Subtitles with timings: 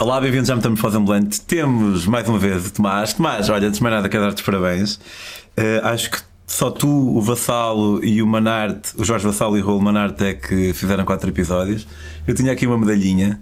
[0.00, 1.40] Olá, bem-vindos à Metamorfose Ambulante.
[1.40, 3.14] Temos mais uma vez o Tomás.
[3.14, 4.94] Tomás, olha, antes de mais nada, quero dar-te parabéns.
[4.94, 9.66] Uh, acho que só tu, o Vassalo e o Manarte, o Jorge Vassalo e o
[9.66, 11.84] Raul Manarte é que fizeram quatro episódios.
[12.28, 13.40] Eu tinha aqui uma medalhinha,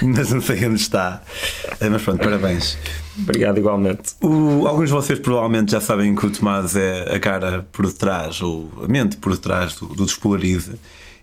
[0.00, 1.20] mas não sei onde está.
[1.72, 2.78] Uh, mas pronto, parabéns.
[3.18, 4.14] Obrigado, igualmente.
[4.22, 8.40] O, alguns de vocês provavelmente já sabem que o Tomás é a cara por detrás,
[8.40, 10.78] ou a mente por detrás do, do Despolariza.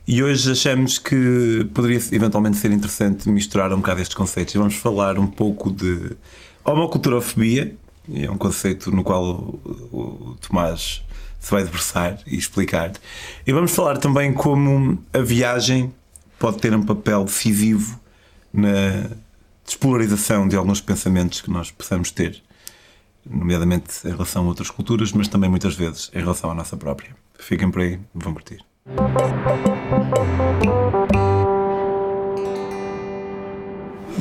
[0.08, 4.54] E hoje achamos que poderia eventualmente ser interessante misturar um bocado estes conceitos.
[4.54, 6.16] Vamos falar um pouco de
[6.64, 7.76] homoculturofobia,
[8.14, 9.60] é um conceito no qual
[9.92, 11.04] o, Tomás
[11.42, 12.94] se vai debruçar e explicar.
[13.46, 15.94] E vamos falar também como a viagem
[16.40, 18.00] pode ter um papel decisivo
[18.54, 19.10] na
[19.66, 22.42] despolarização de alguns pensamentos que nós possamos ter,
[23.30, 27.14] nomeadamente em relação a outras culturas, mas também muitas vezes em relação à nossa própria.
[27.38, 28.67] Fiquem por aí, vão curtir.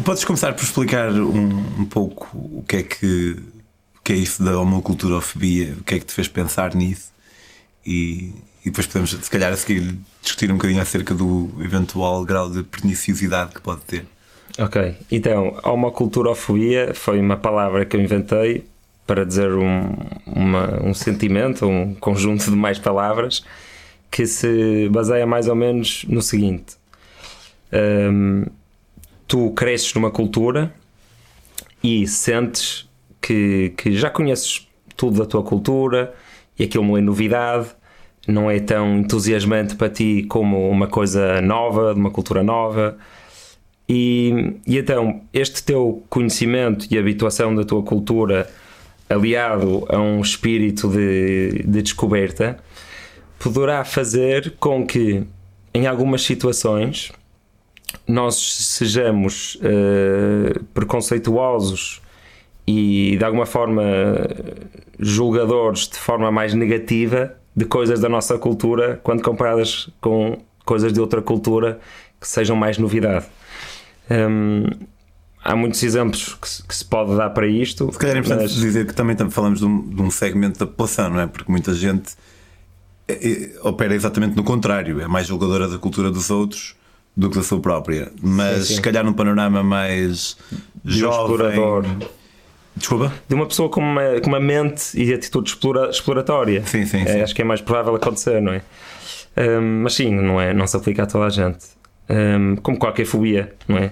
[0.04, 3.36] Podes começar por explicar um, um, pouco o que é que,
[3.96, 7.12] o que é isso da homoculturofobia, o que é que te fez pensar nisso
[7.86, 8.32] e,
[8.64, 12.64] e depois podemos, se calhar, a seguir discutir um bocadinho acerca do eventual grau de
[12.64, 14.04] perniciosidade que pode ter.
[14.58, 18.66] Ok, então, homoculturofobia foi uma palavra que eu inventei
[19.06, 19.95] para dizer um,
[20.26, 23.45] uma, um sentimento, um conjunto de mais palavras
[24.10, 26.76] que se baseia mais ou menos no seguinte:
[27.73, 28.45] um,
[29.26, 30.73] tu cresces numa cultura
[31.82, 32.88] e sentes
[33.21, 36.15] que, que já conheces tudo da tua cultura
[36.59, 37.68] e aquilo não é novidade,
[38.26, 42.96] não é tão entusiasmante para ti como uma coisa nova, de uma cultura nova.
[43.88, 48.51] E, e então, este teu conhecimento e habituação da tua cultura,
[49.09, 52.59] aliado a um espírito de, de descoberta,
[53.38, 55.24] poderá fazer com que,
[55.74, 57.12] em algumas situações,
[58.06, 62.01] nós sejamos uh, preconceituosos
[62.66, 63.82] e de alguma forma
[64.98, 71.00] julgadores de forma mais negativa de coisas da nossa cultura quando comparadas com coisas de
[71.00, 71.78] outra cultura
[72.20, 73.26] que sejam mais novidade.
[74.10, 74.64] Um,
[75.42, 77.91] há muitos exemplos que se, que se, pode dar para isto.
[77.92, 78.54] Se calhar é importante mas...
[78.54, 81.26] dizer que também falamos de um, de um segmento da população, não é?
[81.26, 82.14] Porque muita gente
[83.62, 86.74] opera exatamente no contrário, é mais julgadora da cultura dos outros
[87.16, 88.12] do que da sua própria.
[88.20, 88.74] Mas sim, sim.
[88.74, 90.36] se calhar num panorama mais
[90.84, 91.34] de jovem.
[91.36, 91.84] Explorador.
[92.76, 93.12] Desculpa?
[93.26, 96.62] De uma pessoa com uma, com uma mente e atitude explora, exploratória.
[96.66, 97.20] Sim, sim, é, sim.
[97.22, 98.62] Acho que é mais provável acontecer, não é?
[99.36, 101.64] Um, mas sim, não, é, não se aplica a toda a gente.
[102.08, 103.90] Um, como qualquer fobia, não é?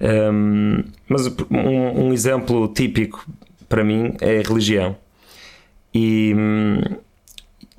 [0.00, 3.24] Um, mas um, um, exemplo típico
[3.68, 4.96] para mim é a religião.
[5.94, 6.80] E hum,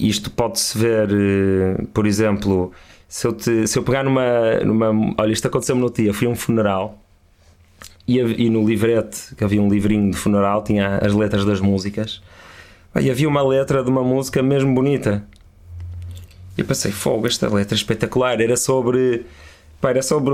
[0.10, 2.72] isto pode-se ver, eh, por exemplo,
[3.08, 5.14] se eu, te, se eu pegar numa, numa.
[5.18, 6.98] Olha, isto aconteceu-me no dia, fui a um funeral
[8.08, 12.22] e, e, no livrete, que havia um livrinho de funeral, tinha as letras das músicas.
[13.00, 15.24] E havia uma letra de uma música mesmo bonita.
[16.58, 18.42] E eu pensei, fogo, esta letra é espetacular.
[18.42, 19.26] Era sobre.
[19.84, 20.34] era sobre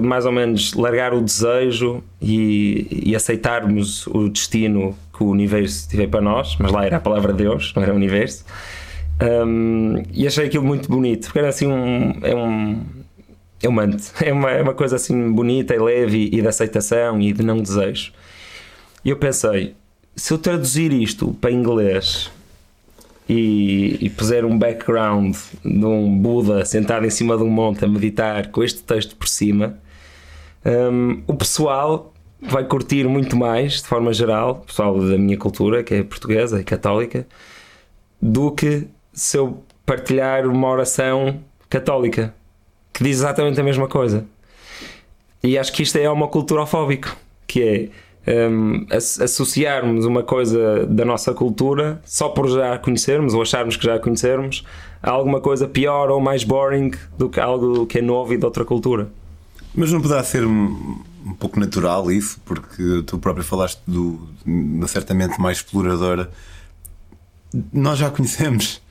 [0.00, 6.08] mais ou menos largar o desejo e, e aceitarmos o destino que o universo tiver
[6.08, 8.44] para nós, mas lá era a palavra de Deus, não era o universo.
[9.20, 12.12] Um, e achei aquilo muito bonito, porque era assim um.
[12.22, 12.80] É um
[13.62, 17.20] é um manto, é uma, é uma coisa assim bonita e leve e de aceitação
[17.20, 18.12] e de não desejo.
[19.04, 19.76] E eu pensei,
[20.16, 22.28] se eu traduzir isto para inglês
[23.28, 27.88] e, e puser um background de um Buda sentado em cima de um monte a
[27.88, 29.78] meditar com este texto por cima,
[30.64, 32.11] um, o pessoal
[32.42, 36.64] vai curtir muito mais, de forma geral, pessoal da minha cultura, que é portuguesa e
[36.64, 37.26] católica,
[38.20, 42.34] do que se eu partilhar uma oração católica
[42.92, 44.26] que diz exatamente a mesma coisa.
[45.42, 47.16] E acho que isto é uma culturofóbico,
[47.46, 47.90] que
[48.26, 53.76] é um, associarmos uma coisa da nossa cultura só por já a conhecermos ou acharmos
[53.76, 54.64] que já a conhecermos
[55.02, 58.44] a alguma coisa pior ou mais boring do que algo que é novo e de
[58.44, 59.08] outra cultura.
[59.74, 60.44] Mas não poderá ser
[61.24, 66.30] um pouco natural isso, porque tu próprio falaste do, uma certamente mais exploradora.
[67.72, 68.82] Nós já conhecemos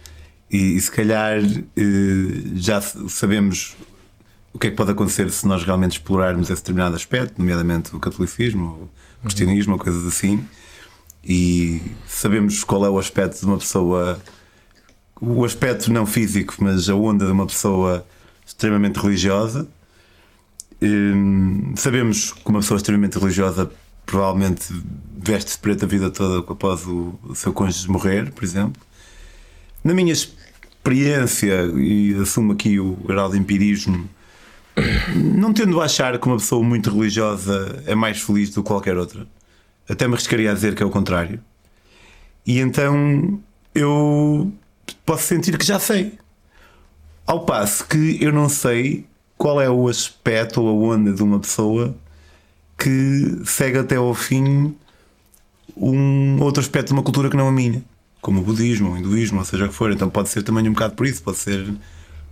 [0.50, 3.76] e, e se calhar eh, já sabemos
[4.54, 8.00] o que é que pode acontecer se nós realmente explorarmos esse determinado aspecto, nomeadamente o
[8.00, 8.90] catolicismo,
[9.20, 10.46] o cristianismo, ou coisas assim,
[11.24, 14.20] e sabemos qual é o aspecto de uma pessoa,
[15.20, 18.06] o aspecto não físico, mas a onda de uma pessoa
[18.46, 19.68] extremamente religiosa
[20.82, 23.72] Hum, sabemos que uma pessoa extremamente religiosa
[24.06, 24.74] provavelmente
[25.18, 28.82] veste-se preto a vida toda após o, o seu cônjuge morrer, por exemplo.
[29.84, 34.10] Na minha experiência, e assumo aqui o grau de empirismo,
[35.16, 38.98] não tendo a achar que uma pessoa muito religiosa é mais feliz do que qualquer
[38.98, 39.28] outra,
[39.88, 41.40] até me arriscaria a dizer que é o contrário.
[42.46, 43.40] E então
[43.76, 44.52] eu
[45.06, 46.18] posso sentir que já sei.
[47.26, 49.06] Ao passo que eu não sei
[49.42, 51.96] qual é o aspecto ou a onda de uma pessoa
[52.78, 54.76] que segue até ao fim
[55.76, 57.84] um outro aspecto de uma cultura que não a minha,
[58.22, 59.92] como o budismo, o hinduísmo, ou seja o que for.
[59.92, 61.74] Então pode ser também um bocado por isso, pode ser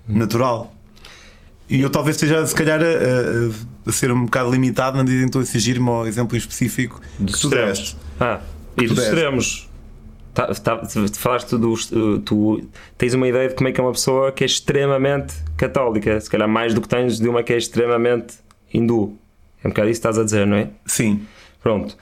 [0.07, 0.71] natural.
[1.67, 5.23] E eu talvez esteja, se calhar, a, a, ser um bocado limitado na medida em
[5.23, 7.79] que estou a exigir-me ao exemplo específico Dos que tu extremos.
[7.79, 7.97] deste.
[8.19, 8.39] Ah,
[8.77, 9.69] e tu dos extremos.
[10.34, 10.81] Tá, tá,
[11.18, 11.92] falaste dos.
[12.26, 12.68] Tu
[12.98, 16.30] tens uma ideia de como é que é uma pessoa que é extremamente católica, se
[16.30, 18.36] calhar mais do que tens de uma que é extremamente
[18.74, 19.18] hindu.
[19.64, 20.70] É um bocado isso que estás a dizer, não é?
[20.86, 21.26] Sim,
[21.62, 21.98] Pronto.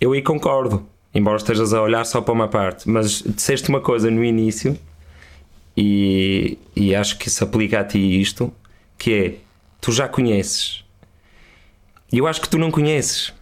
[0.00, 4.10] Eu aí concordo, embora estejas a olhar só para uma parte, mas disseste uma coisa
[4.10, 4.78] no início
[5.76, 8.52] e, e acho que se aplica a ti isto,
[8.98, 9.34] que é
[9.80, 10.84] tu já conheces.
[12.10, 13.32] E eu acho que tu não conheces.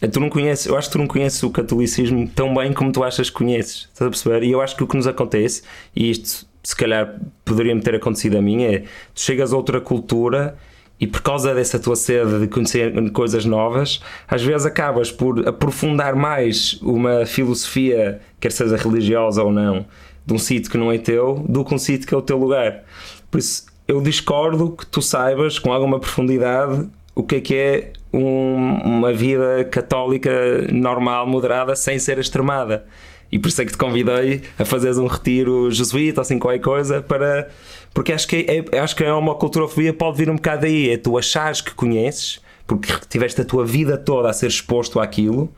[0.00, 3.02] Tu não conheces, eu acho que tu não conheces o catolicismo tão bem como tu
[3.02, 3.88] achas que conheces.
[3.92, 4.42] Estás a perceber?
[4.42, 5.62] E eu acho que o que nos acontece,
[5.94, 8.80] e isto se calhar poderia-me ter acontecido a mim, é
[9.14, 10.56] tu chegas a outra cultura
[10.98, 16.16] e por causa dessa tua sede de conhecer coisas novas, às vezes acabas por aprofundar
[16.16, 19.86] mais uma filosofia, quer seja religiosa ou não,
[20.26, 22.36] de um sítio que não é teu, do que um sítio que é o teu
[22.36, 22.82] lugar.
[23.30, 27.92] Por isso, eu discordo que tu saibas com alguma profundidade o que é que é
[28.18, 30.30] um- uma vida católica
[30.72, 32.84] normal, moderada, sem ser extremada.
[33.30, 37.02] E por isso é que te convidei a fazeres um retiro jesuíta, assim qualquer coisa,
[37.02, 37.48] para.
[37.92, 40.90] Porque acho que é, acho que é uma culturofobia, pode vir um bocado daí.
[40.90, 45.52] É tu achares que conheces, porque tiveste a tua vida toda a ser exposto àquilo,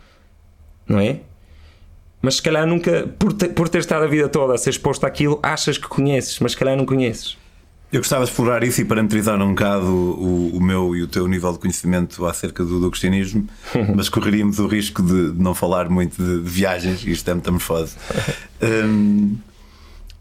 [0.89, 1.21] não é?
[2.21, 5.05] Mas se calhar nunca, por, te- por ter estado a vida toda a ser exposto
[5.07, 7.38] àquilo, achas que conheces, mas se calhar não conheces.
[7.91, 11.27] Eu gostava de explorar isso e parametrizar um bocado o, o meu e o teu
[11.27, 13.49] nível de conhecimento acerca do, do cristianismo,
[13.97, 17.35] mas correríamos o risco de, de não falar muito de, de viagens e isto é
[17.35, 17.95] metamorfose.
[18.63, 19.37] Hum,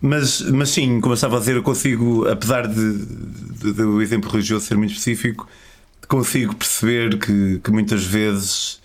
[0.02, 4.30] mas, mas sim, como eu estava a dizer, eu consigo, apesar de, de- do exemplo
[4.30, 5.48] religioso ser muito específico,
[6.08, 8.80] consigo perceber que, que muitas vezes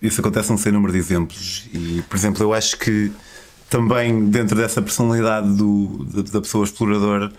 [0.00, 1.68] isso acontece num sem número de exemplos.
[1.72, 3.10] E, por exemplo, eu acho que
[3.70, 7.32] também dentro dessa personalidade do, da, da pessoa exploradora,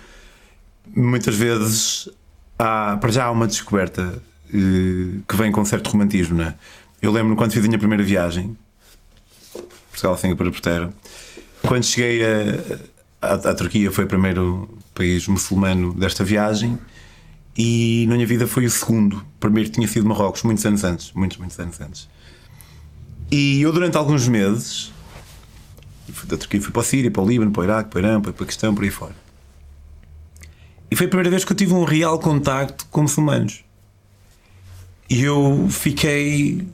[0.98, 2.10] muitas vezes
[2.58, 4.22] há, para já há uma descoberta
[4.54, 6.38] eh, que vem com certo romantismo.
[6.38, 6.56] Né?
[7.02, 8.58] Eu lembro-me quando fiz a minha primeira viagem,
[9.90, 10.94] Portugal, Singapura, Porteira,
[11.62, 16.78] quando cheguei a, a, à Turquia, foi o primeiro país muçulmano desta viagem.
[17.60, 19.18] E na minha vida foi o segundo.
[19.18, 21.12] O primeiro tinha sido Marrocos, muitos anos antes.
[21.14, 22.08] Muitos, muitos anos antes.
[23.32, 24.94] E eu, durante alguns meses,
[26.26, 28.22] da Turquia fui para a Síria, para o Líbano, para o Iraque, para o Irã,
[28.22, 29.27] para o Paquistão, por aí fora.
[30.90, 33.64] E foi a primeira vez que eu tive um real contacto com muçulmanos.
[35.10, 36.68] E eu fiquei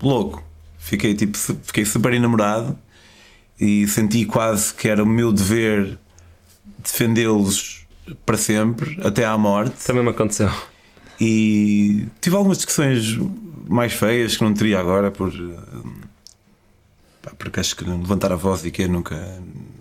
[0.00, 0.42] louco.
[0.78, 2.78] Fiquei, tipo, fiquei super enamorado
[3.58, 5.98] e senti quase que era o meu dever
[6.78, 7.86] defendê-los
[8.24, 9.84] para sempre, até à morte.
[9.84, 10.50] Também me aconteceu.
[11.20, 13.18] E tive algumas discussões
[13.68, 16.06] mais feias que não teria agora por eh,
[17.38, 19.16] porque acho que levantar a voz e que nunca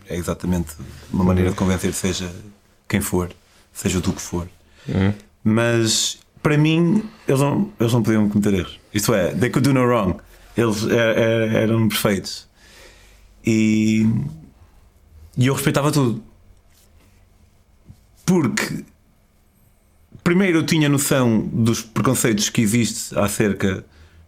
[0.08, 0.74] é exatamente
[1.12, 2.34] uma maneira de convencer seja
[2.88, 3.30] quem for,
[3.76, 4.48] seja tu que for.
[5.44, 8.80] Mas para mim eles não, eles não podiam cometer erros.
[8.94, 10.16] Isto é, they could do no wrong.
[10.58, 10.96] Eles é-
[11.58, 12.48] é- eram perfeitos.
[13.46, 14.08] E,
[15.38, 16.24] e eu respeitava tudo.
[18.26, 18.84] Porque
[20.24, 23.86] primeiro eu tinha noção dos preconceitos que existe acerca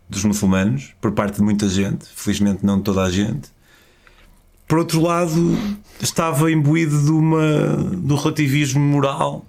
[0.09, 3.49] dos muçulmanos por parte de muita gente, felizmente não de toda a gente.
[4.67, 5.57] Por outro lado,
[6.01, 9.45] estava imbuído de uma do relativismo moral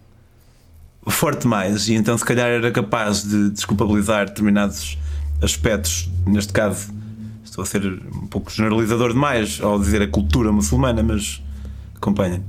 [1.10, 4.98] forte demais e então se calhar era capaz de desculpabilizar determinados
[5.42, 6.92] aspectos, neste caso
[7.44, 7.84] estou a ser
[8.14, 11.42] um pouco generalizador demais ao dizer a cultura muçulmana, mas
[11.96, 12.42] acompanha.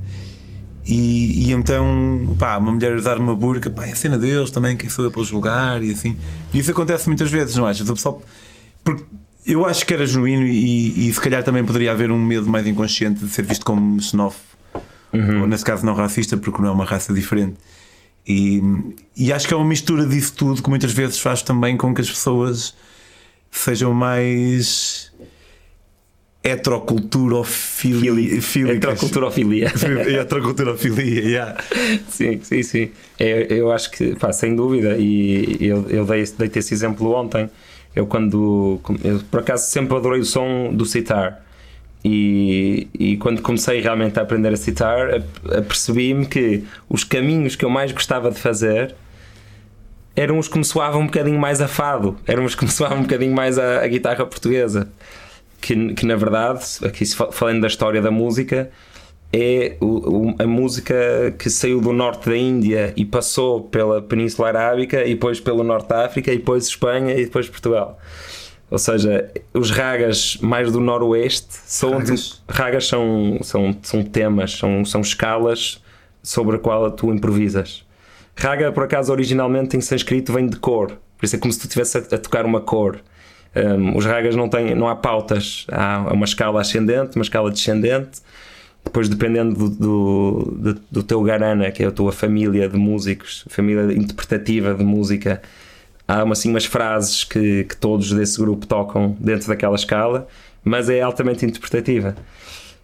[0.86, 4.90] E, e então, pá, uma mulher usar uma burca, pá, é cena deles também, quem
[4.90, 6.18] sou eu para julgar e assim.
[6.54, 7.88] E isso acontece muitas vezes, não achas?
[7.90, 8.22] O pessoal,
[8.84, 9.04] porque
[9.50, 12.68] eu acho que era genuíno e, e se calhar também poderia haver um medo mais
[12.68, 14.44] inconsciente de ser visto como xenófobo,
[15.14, 17.56] ou nesse caso não racista, porque não é uma raça diferente.
[18.28, 18.62] E,
[19.18, 22.02] e acho que é uma mistura disso tudo que muitas vezes faz também com que
[22.02, 22.76] as pessoas
[23.50, 25.12] sejam mais
[26.44, 28.12] heteroculturofilia.
[28.72, 29.72] Heteroculturofilia.
[30.22, 31.64] Heteroculturofilia, yeah.
[32.08, 32.92] sim, sim, sim.
[33.20, 37.50] Eu, eu acho que, pá, sem dúvida, e eu, eu dei, dei-te esse exemplo ontem.
[37.96, 38.80] Eu, quando.
[39.04, 41.44] Eu, por acaso, sempre adorei o som do citar.
[42.04, 45.10] E, e quando comecei realmente a aprender a citar,
[45.58, 48.96] apercebi-me que os caminhos que eu mais gostava de fazer
[50.16, 53.00] eram os que me soavam um bocadinho mais a fado, eram os que me soavam
[53.00, 54.90] um bocadinho mais a, a guitarra portuguesa.
[55.62, 58.72] Que, que na verdade, aqui falando da história da música,
[59.32, 64.48] é o, o, a música que saiu do norte da Índia e passou pela Península
[64.48, 68.00] Arábica e depois pelo norte da África e depois Espanha e depois Portugal.
[68.72, 74.86] Ou seja, os ragas mais do noroeste são ragas, ragas são, são, são temas, são,
[74.86, 75.82] são escalas
[76.22, 77.84] sobre a qual tu improvisas.
[78.36, 81.64] Raga, por acaso, originalmente em sânscrito vem de cor, por isso é como se tu
[81.64, 83.02] estivesse a, a, tocar uma cor.
[83.56, 88.22] Um, os ragas não, têm, não há pautas, há uma escala ascendente, uma escala descendente.
[88.90, 93.46] Depois, dependendo do, do, do, do teu garana, que é a tua família de músicos,
[93.48, 95.44] família interpretativa de música,
[96.08, 100.28] há uma, assim, umas frases que, que todos desse grupo tocam dentro daquela escala,
[100.64, 102.16] mas é altamente interpretativa.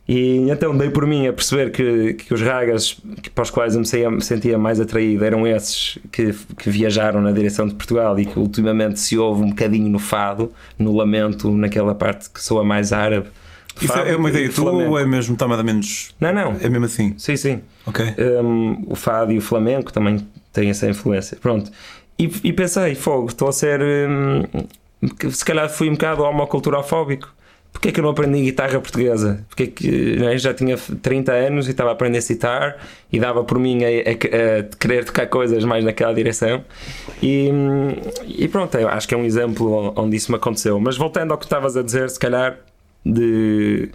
[0.08, 3.74] E então dei por mim a perceber que, que os ragas que, para os quais
[3.74, 8.28] eu me sentia mais atraído eram esses que, que viajaram na direção de Portugal e
[8.28, 12.94] que ultimamente se ouve um bocadinho no fado, no lamento, naquela parte que soa mais
[12.94, 13.30] árabe.
[13.82, 16.16] Isso é uma ideia tua ou é mesmo está mais ou menos.
[16.20, 16.56] Não, não.
[16.62, 17.14] É mesmo assim?
[17.18, 17.62] Sim, sim.
[17.86, 18.06] Ok.
[18.18, 21.38] Um, o fado e o flamenco também têm essa influência.
[21.42, 21.72] Pronto.
[22.18, 23.82] E, e pensei, fogo, estou a ser.
[23.82, 24.44] Hum,
[25.30, 27.36] se calhar fui um bocado homoculturofóbico.
[27.74, 29.44] Porquê é que eu não aprendi guitarra portuguesa?
[29.50, 32.78] Porque que né, já tinha 30 anos e estava a aprender a citar
[33.12, 36.64] e dava por mim a, a, a, querer tocar coisas mais naquela direção.
[37.22, 37.90] E, hum,
[38.26, 40.80] e pronto, eu acho que é um exemplo onde isso me aconteceu.
[40.80, 42.58] Mas voltando ao que estavas a dizer, se calhar
[43.06, 43.90] de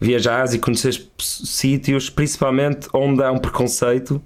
[0.00, 4.20] viajares e conhecer sítios, principalmente onde há um preconceito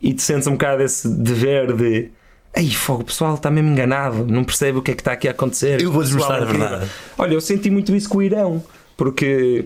[0.00, 2.10] e te sentes um bocado esse dever de
[2.56, 5.26] Ei, fogo, o pessoal está mesmo enganado, não percebe o que é que está aqui
[5.26, 5.82] a acontecer.
[5.82, 6.90] Eu vou-lhes mostrar a verdade.
[7.18, 8.62] Olha, eu senti muito isso com o Irão,
[8.96, 9.64] porque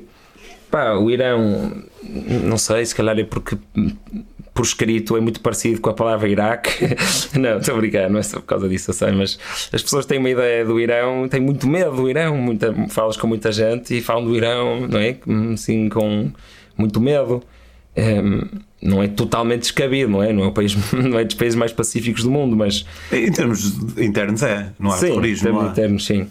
[0.71, 1.83] pá, o Irão,
[2.45, 3.59] não sei, se calhar é porque
[4.59, 6.97] por escrito é muito parecido com a palavra Iraque.
[7.39, 9.39] não, estou a brincar, não é só por causa disso, eu sei, mas
[9.73, 13.29] as pessoas têm uma ideia do Irão, têm muito medo do Irão, muita, falas com
[13.29, 15.17] muita gente e falam do Irão, não é?
[15.55, 16.33] Assim, com
[16.77, 17.41] muito medo.
[17.97, 18.49] Um,
[18.83, 20.33] não é totalmente descabido, não é?
[20.33, 22.85] Não é, o país, não é dos países mais pacíficos do mundo, mas.
[23.13, 25.51] Em termos internos é, não há sim, terrorismo.
[25.51, 26.27] Em termos internos, sim.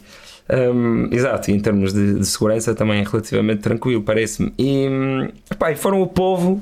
[0.49, 4.51] Um, exato, e em termos de, de, segurança também é relativamente tranquilo, parece-me.
[4.59, 4.85] E,
[5.57, 6.61] pá, foram o povo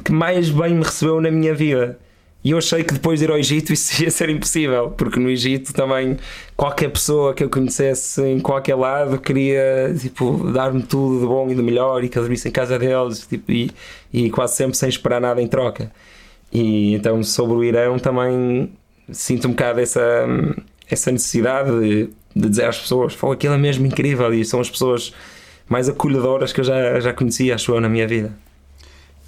[0.00, 1.98] que mais bem me recebeu na minha vida.
[2.44, 5.30] E eu achei que depois de ir ao Egito isso ia ser impossível, porque no
[5.30, 6.16] Egito também
[6.56, 11.54] qualquer pessoa que eu conhecesse em qualquer lado queria tipo, dar-me tudo de bom e
[11.54, 13.70] de melhor e que eu dormisse em casa deles tipo, e,
[14.12, 15.90] e quase sempre sem esperar nada em troca.
[16.52, 18.70] E então sobre o Irão também
[19.10, 20.26] sinto um bocado essa,
[20.90, 24.70] essa necessidade de, de dizer às pessoas: Pô, aquilo é mesmo incrível e são as
[24.70, 25.14] pessoas
[25.68, 28.32] mais acolhedoras que eu já, já conhecia, acho eu, na minha vida.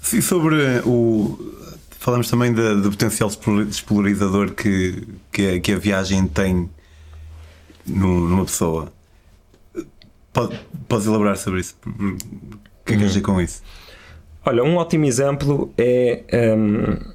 [0.05, 1.35] Sim, sobre o
[2.05, 3.31] Falamos também de, do potencial
[3.67, 6.69] despolarizador que, que, a, que a viagem tem
[7.83, 8.93] no, numa pessoa.
[10.31, 11.75] Pode, podes elaborar sobre isso?
[11.83, 12.17] O
[12.85, 13.63] que é que dizer com isso?
[14.45, 16.23] Olha, um ótimo exemplo é
[16.55, 17.11] um,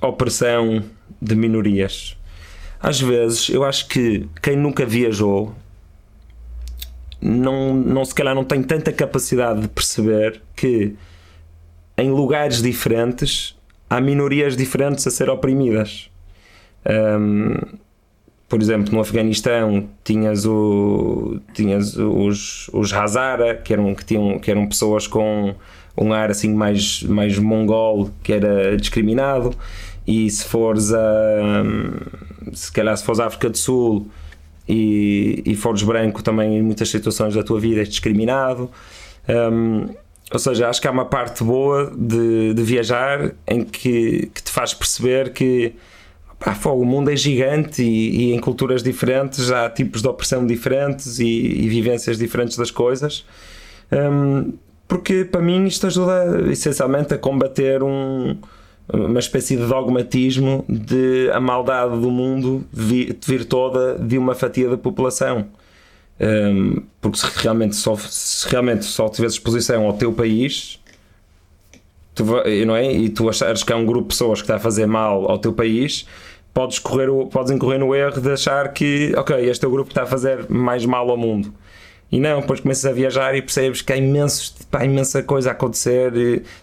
[0.00, 0.82] a opressão
[1.20, 2.16] de minorias.
[2.80, 5.54] Às vezes, eu acho que quem nunca viajou
[7.20, 10.96] não, não se calhar não tem tanta capacidade de perceber que
[12.02, 13.54] em lugares diferentes
[13.88, 16.10] há minorias diferentes a ser oprimidas.
[16.86, 17.54] Um,
[18.48, 24.50] por exemplo, no Afeganistão tinhas, o, tinhas os, os Hazara, que eram, que, tinham, que
[24.50, 25.54] eram pessoas com
[25.96, 29.54] um ar assim mais, mais mongol, que era discriminado.
[30.06, 31.62] E se fores a.
[32.52, 34.06] Se calhar, se fores à África do Sul
[34.68, 38.70] e, e fores branco, também em muitas situações da tua vida és discriminado.
[39.28, 39.88] Um,
[40.30, 44.50] ou seja, acho que há uma parte boa de, de viajar em que, que, te
[44.50, 45.74] faz perceber que
[46.38, 51.18] pá, o mundo é gigante e, e, em culturas diferentes há tipos de opressão diferentes
[51.18, 53.24] e, e vivências diferentes das coisas.
[53.92, 54.54] Um,
[54.88, 58.36] porque para mim isto ajuda essencialmente a combater um,
[58.92, 64.68] uma espécie de dogmatismo de a maldade do mundo vir, vir toda de uma fatia
[64.68, 65.46] da população.
[66.22, 70.78] Um, porque se realmente só, se realmente só tiveres exposição ao teu país,
[72.14, 72.24] tu,
[72.64, 72.92] não é?
[72.92, 75.38] e tu achares que é um grupo de pessoas que está a fazer mal ao
[75.38, 76.06] teu país,
[76.54, 79.88] podes, correr o, podes incorrer no erro de achar que, ok, este é o grupo
[79.88, 81.52] que está a fazer mais mal ao mundo.
[82.10, 85.52] E não, depois começas a viajar e percebes que há, imensos, há imensa coisa a
[85.52, 86.12] acontecer.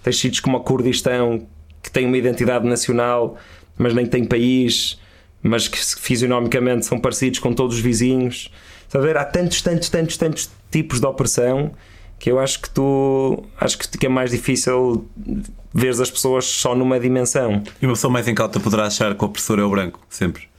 [0.03, 1.47] Tens sítios como a Kurdistão,
[1.81, 3.35] que tem uma identidade nacional,
[3.75, 4.99] mas nem tem país,
[5.41, 8.51] mas que fisionomicamente são parecidos com todos os vizinhos.
[8.93, 9.17] A ver?
[9.17, 11.71] Há tantos, tantos, tantos, tantos tipos de opressão
[12.17, 15.07] que eu acho que tu acho que é mais difícil
[15.73, 17.63] ver as pessoas só numa dimensão.
[17.81, 20.49] E uma pessoa mais incauta poderá achar que o opressor é o branco, sempre.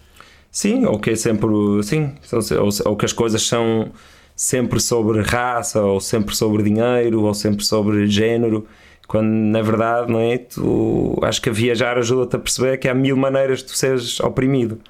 [0.50, 1.49] Sim, ou que é sempre.
[1.82, 2.14] Sim,
[2.58, 3.92] ou, ou que as coisas são
[4.34, 8.66] sempre sobre raça, ou sempre sobre dinheiro, ou sempre sobre género,
[9.06, 10.38] quando na verdade, não é?
[10.38, 14.18] Tu, acho que a viajar ajuda-te a perceber que há mil maneiras de tu seres
[14.20, 14.80] oprimido.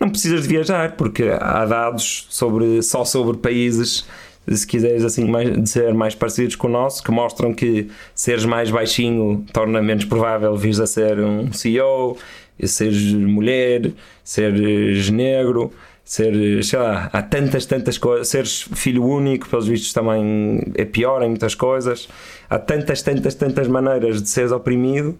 [0.00, 4.06] Não precisas de viajar, porque há dados sobre, só sobre países,
[4.48, 8.46] se quiseres assim, mais, de ser mais parecidos com o nosso, que mostram que seres
[8.46, 12.16] mais baixinho torna menos provável vires a ser um CEO,
[12.64, 13.92] seres mulher,
[14.24, 15.70] seres negro
[16.10, 18.26] ser, sei lá, há tantas, tantas coisas.
[18.26, 22.08] Seres filho único, pelos vistos, também é pior em muitas coisas.
[22.48, 25.16] Há tantas, tantas, tantas maneiras de seres oprimido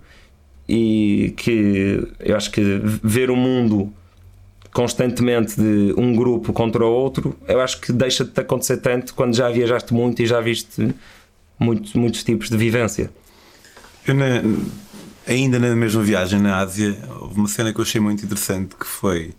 [0.69, 3.93] e que eu acho que ver o mundo
[4.73, 9.15] constantemente de um grupo contra o outro, eu acho que deixa de te acontecer tanto
[9.15, 10.95] quando já viajaste muito e já viste
[11.59, 13.11] muitos, muitos tipos de vivência.
[14.07, 14.43] Eu na,
[15.27, 18.87] ainda na mesma viagem na Ásia, houve uma cena que eu achei muito interessante que
[18.87, 19.33] foi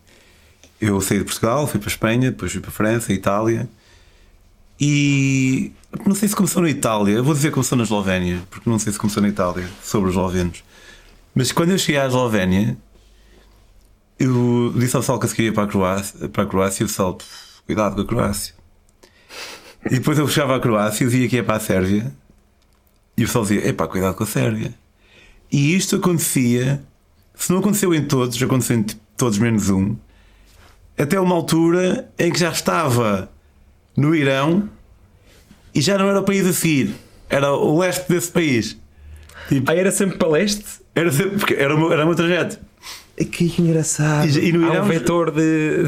[0.79, 3.69] eu saí de Portugal, fui para a Espanha, depois fui para a França, Itália.
[4.79, 5.71] E
[6.03, 8.91] não sei se começou na Itália, vou dizer que começou na Eslovénia, porque não sei
[8.91, 10.63] se começou na Itália, sobre os eslovenos.
[11.35, 12.75] Mas quando eu cheguei à Eslovénia,
[14.21, 16.87] eu disse ao pessoal que eu queria para a Croácia, para a Croácia e o
[16.87, 17.17] pessoal,
[17.65, 18.53] cuidado com a Croácia.
[19.85, 22.13] E depois eu chegava à Croácia e dizia que ia para a Sérvia,
[23.17, 24.73] e o pessoal dizia, epá, cuidado com a Sérvia.
[25.51, 26.83] E isto acontecia,
[27.33, 28.85] se não aconteceu em todos, aconteceu em
[29.17, 29.95] todos menos um
[30.97, 33.31] até uma altura em que já estava
[33.97, 34.69] no Irão
[35.73, 36.93] e já não era o país a seguir,
[37.27, 38.77] era o leste desse país.
[39.49, 40.65] Tipo, ah, era sempre para leste?
[40.93, 42.59] Era sempre, porque era o meu, era o meu trajeto.
[43.25, 44.27] Que engraçado.
[44.27, 45.85] E, e no Irão, Há um vetor de.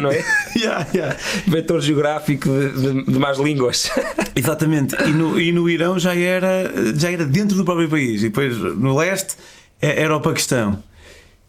[0.00, 0.24] não é?
[0.56, 1.16] yeah, yeah.
[1.46, 3.90] Vetor geográfico de, de, de, mais línguas.
[4.34, 4.94] Exatamente.
[5.02, 8.22] E no, e no Irão já era, já era dentro do próprio país.
[8.22, 9.36] E depois no leste
[9.80, 10.82] é, era o Paquistão.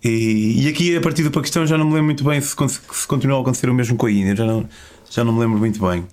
[0.03, 3.07] E, e, aqui, a partir do Paquistão, já não me lembro muito bem se, se
[3.07, 4.67] continua a acontecer o mesmo com a Índia, já não,
[5.09, 6.05] já não me lembro muito bem.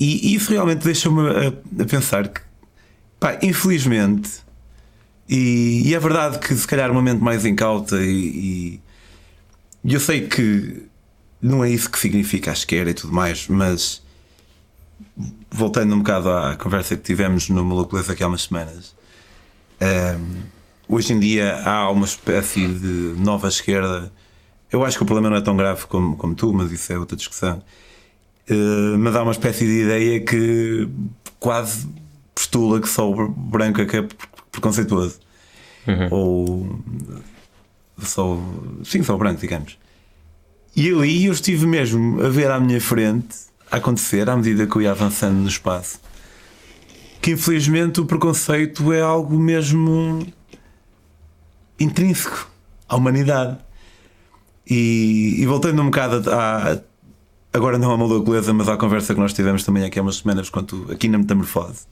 [0.00, 2.40] E, e isso realmente deixa-me a, a, pensar que,
[3.20, 4.30] pá, infelizmente,
[5.28, 8.80] e, e, é verdade que se calhar uma mente mais incauta, e,
[9.84, 10.82] e, eu sei que
[11.40, 14.02] não é isso que significa a esquerda e tudo mais, mas
[15.50, 18.94] voltando um bocado à conversa que tivemos no Moleculeza aqui há umas semanas.
[19.80, 20.42] Um, ehm,
[20.88, 24.12] hoje em dia há uma espécie de nova esquerda.
[24.72, 26.98] Eu acho que o problema não é tão grave como, como tu, mas isso é
[26.98, 27.62] outra discussão.
[28.50, 30.88] Uh, mas há uma espécie de ideia que
[31.38, 31.88] quase
[32.34, 34.08] postula que só o branco é que é
[34.54, 35.18] preconceituoso.
[35.86, 36.08] Uhum.
[36.10, 36.78] Ou
[37.98, 38.38] só.
[38.84, 39.78] Sim, só o branco, digamos.
[40.76, 43.36] E ali eu estive mesmo a ver à minha frente
[43.70, 46.00] a acontecer, à medida que eu ia avançando no espaço,
[47.20, 50.26] que infelizmente o preconceito é algo mesmo
[51.78, 52.50] intrínseco
[52.88, 53.58] à humanidade.
[54.68, 56.80] E, e voltando um bocado a,
[57.52, 60.50] agora não à moleculeza, mas à conversa que nós tivemos também aqui há umas semanas
[60.50, 61.86] quanto aqui na metamorfose.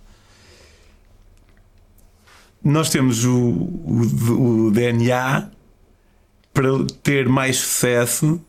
[2.65, 5.49] Nós temos o, o, o DNA
[6.53, 6.69] para
[7.03, 8.41] ter mais sucesso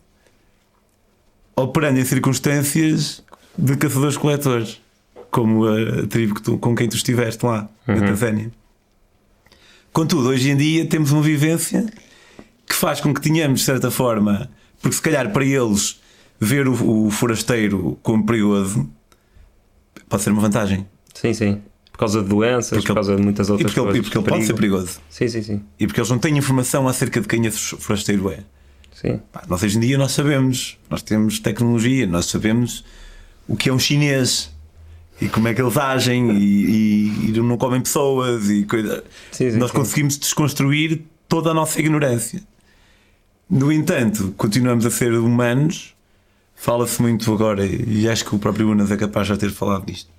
[1.56, 3.24] operando em circunstâncias
[3.58, 4.82] de caçadores-coletores,
[5.30, 7.96] como a tribo que tu, com quem tu estiveste lá, uhum.
[7.96, 8.52] na Tanzânia.
[9.92, 11.86] Contudo, hoje em dia temos uma vivência
[12.68, 14.50] que faz com que tenhamos, de certa forma,
[14.82, 16.02] porque se calhar para eles
[16.40, 18.90] ver o, o forasteiro como perigoso
[20.10, 20.88] pode ser uma vantagem.
[21.14, 21.62] Sim, sim.
[21.94, 23.92] Por causa de doenças, porque por causa de muitas outras e coisas.
[23.92, 25.00] Ele, e porque ele pode ser perigoso.
[25.10, 25.62] Sim, sim, sim.
[25.80, 28.40] E porque eles não têm informação acerca de quem esse forasteiro é.
[28.92, 29.22] Sim.
[29.32, 32.84] Pá, nós hoje em dia nós sabemos, nós temos tecnologia, nós sabemos
[33.48, 34.52] o que é um chinês
[35.22, 39.04] e como é que eles agem e, e, e não comem pessoas e coisa.
[39.32, 39.78] Sim, sim, Nós sim.
[39.78, 42.42] conseguimos desconstruir toda a nossa ignorância.
[43.50, 45.94] No entanto, continuamos a ser humanos.
[46.56, 49.86] Fala-se muito agora, e acho que o próprio Unas é capaz de já ter falado
[49.86, 50.10] disto.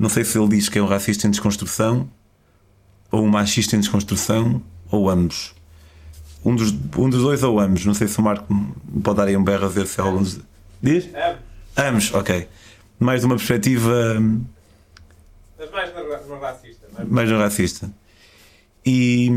[0.00, 2.08] Não sei se ele diz que é um racista em desconstrução,
[3.10, 4.60] ou um machista em desconstrução,
[4.90, 5.54] ou ambos.
[6.44, 7.84] Um dos, um dos dois ou ambos.
[7.84, 8.52] Não sei se o Marco
[9.04, 10.40] pode dar aí um berro a ver se é algum dos.
[10.82, 11.08] Diz?
[11.76, 12.12] Ambos.
[12.14, 12.48] Ok
[13.00, 14.22] mais de uma perspectiva.
[15.58, 16.86] Mas mais no, racista.
[16.92, 17.90] Mais, mais no racista.
[18.84, 19.30] E,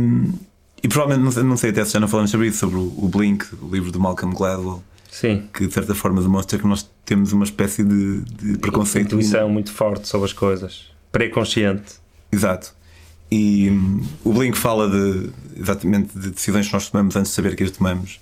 [0.84, 2.94] e provavelmente, não sei, não sei até se já não falamos sobre isso, sobre o,
[2.98, 4.84] o Blink, o livro do Malcolm Gladwell.
[5.14, 5.48] Sim.
[5.54, 9.14] Que de certa forma demonstra que nós temos uma espécie de, de preconceito.
[9.14, 10.88] Intuição muito forte sobre as coisas.
[11.12, 11.94] Pré-consciente.
[12.32, 12.74] Exato.
[13.30, 17.56] E um, o Blink fala de, exatamente de decisões que nós tomamos antes de saber
[17.56, 18.20] que as tomamos.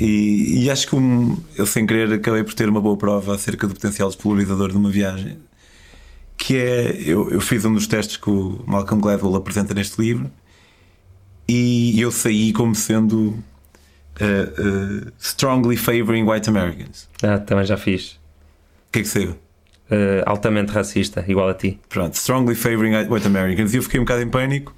[0.00, 3.66] E, e acho que um, eu, sem querer, acabei por ter uma boa prova acerca
[3.68, 5.36] do potencial despolarizador de uma viagem.
[6.38, 7.02] que é.
[7.04, 10.30] Eu, eu fiz um dos testes que o Malcolm Gladwell apresenta neste livro
[11.46, 13.36] e eu saí como sendo
[14.20, 17.08] uh, uh, strongly favoring white Americans.
[17.22, 18.12] Ah, também já fiz.
[18.88, 19.30] O que é que saiu?
[19.90, 21.78] Uh, altamente racista, igual a ti.
[21.88, 23.74] Pronto, strongly favoring white Americans.
[23.74, 24.74] E eu fiquei um bocado em pânico.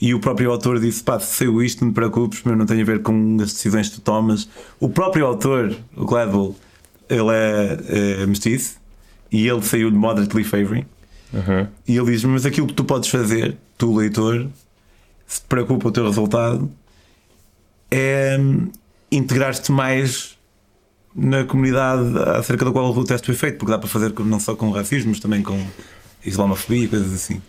[0.00, 2.80] E o próprio autor disse: pá, se saiu isto, não te preocupes, mas não tem
[2.80, 4.48] a ver com as decisões que tu tomas.
[4.78, 6.54] O próprio autor, o Gladwell,
[7.08, 8.76] ele é, é mestiço
[9.32, 10.84] e ele saiu de moderately favoring.
[11.32, 11.66] Uhum.
[11.88, 14.48] E ele diz: Mas aquilo que tu podes fazer, tu, leitor,
[15.26, 16.70] se preocupa o teu resultado,
[17.90, 18.70] é hum,
[19.10, 20.36] integrar-te mais
[21.14, 24.54] na comunidade acerca da qual o teste foi feito, porque dá para fazer não só
[24.54, 25.58] com racismo, mas também com
[26.24, 27.40] islamofobia e coisas assim.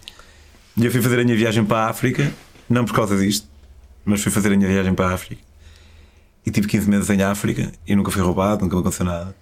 [0.78, 2.32] E eu fui fazer a minha viagem para a África,
[2.69, 3.47] não por causa disto,
[4.06, 5.41] mas fui fazer a minha viagem para a África.
[6.45, 9.36] E tive 15 meses em África e nunca fui roubado, nunca me aconteceu nada.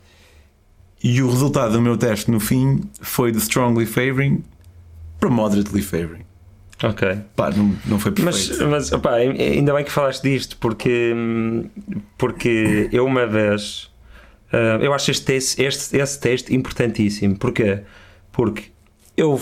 [1.03, 4.43] E o resultado do meu teste no fim foi de strongly favoring
[5.19, 6.25] para moderately favoring.
[6.83, 7.17] Ok.
[7.35, 8.69] Pá, não, não foi Mas, perfeito.
[8.69, 11.13] mas opá, ainda bem que falaste disto, porque,
[12.17, 13.89] porque eu uma vez
[14.55, 17.37] ah, eu acho este, este, esse teste importantíssimo.
[17.37, 17.81] Porquê?
[18.31, 18.65] Porque
[19.17, 19.39] eu,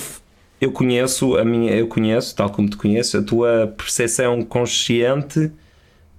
[0.60, 5.52] eu conheço a minha, eu conheço, tal como te conheço, a tua percepção consciente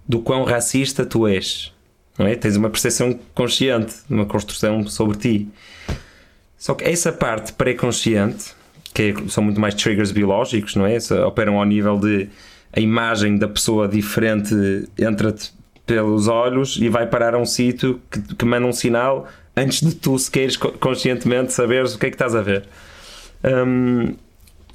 [0.07, 1.73] do quão racista tu és.
[2.17, 2.37] Não é?
[2.37, 5.49] Tens uma percepção consciente, uma construção sobre ti.
[6.57, 8.53] Só que essa parte pré-consciente,
[8.95, 10.97] que é- são muito mais triggers biológicos, não é?
[11.27, 12.29] Operam ao nível de
[12.73, 14.55] a imagem da pessoa diferente
[14.99, 15.53] entra-te
[15.87, 19.95] pelos olhos e vai parar a um sítio que, que manda um sinal antes de
[19.95, 22.65] tu sequeres co- conscientemente saberes o que é que estás a ver.
[23.45, 24.15] Hum,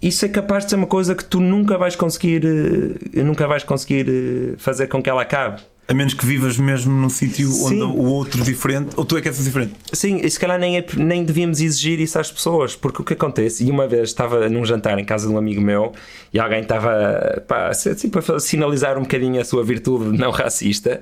[0.01, 3.63] isso é capaz de ser uma coisa que tu nunca vais conseguir eh, nunca vais
[3.63, 5.61] conseguir eh, fazer com que ela acabe.
[5.89, 9.27] A menos que vivas mesmo num sítio onde o outro diferente, ou tu é que
[9.27, 9.73] és diferente.
[9.91, 13.13] Sim, e se calhar nem, é- nem devíamos exigir isso às pessoas, porque o que
[13.13, 15.91] acontece, e uma vez estava num jantar em casa de um amigo meu
[16.31, 21.01] e alguém estava pá, assim, para sinalizar um bocadinho a sua virtude não racista.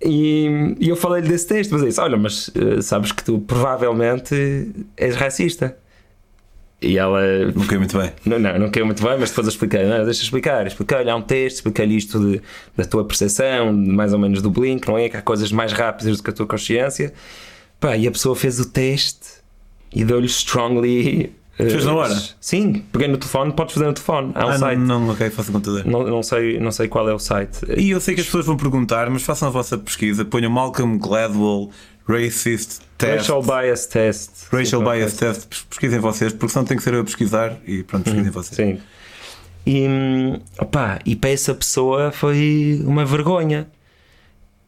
[0.00, 3.38] E, e eu falei-lhe desse texto, mas eu disse: Olha, mas eh, sabes que tu
[3.40, 5.76] provavelmente és racista.
[6.82, 7.20] E ela
[7.54, 8.10] Não caiu muito bem.
[8.24, 9.84] não, não, não caiu muito bem, mas depois eu expliquei.
[9.84, 10.66] Não, deixa explicar.
[10.66, 12.40] Expliquei-lhe há um texto, expliquei-lhe isto de,
[12.76, 15.08] da tua percepção, mais ou menos do Blink, não é?
[15.10, 17.12] Que há coisas mais rápidas do que a tua consciência.
[17.78, 19.28] Pá, e a pessoa fez o teste
[19.94, 21.32] e deu-lhe strongly.
[21.58, 22.18] eh, Fez na hora?
[22.40, 24.32] Sim, peguei no telefone, podes fazer no telefone.
[24.34, 24.78] Há um ah, site.
[24.78, 25.84] não, não, ok, faço computador.
[25.84, 27.58] Não, não, sei, não sei qual é o site.
[27.76, 30.98] E eu sei que as pessoas vão perguntar, mas façam a vossa pesquisa, ponham Malcolm
[30.98, 31.70] Gladwell
[32.08, 33.28] Racist Test.
[33.30, 34.30] Racial Bias Test.
[34.52, 37.56] Racial Sim, Bias Test, Pes- pesquisem vocês, porque senão tem que ser eu a pesquisar
[37.66, 38.56] e pronto, pesquisem vocês.
[38.56, 38.78] Sim.
[39.66, 39.86] E,
[40.58, 43.68] opá, e para essa pessoa foi uma vergonha.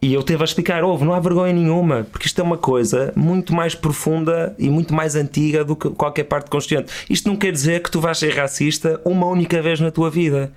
[0.00, 3.12] E eu teve a explicar: houve, não há vergonha nenhuma, porque isto é uma coisa
[3.16, 6.92] muito mais profunda e muito mais antiga do que qualquer parte consciente.
[7.08, 10.52] Isto não quer dizer que tu vais ser racista uma única vez na tua vida.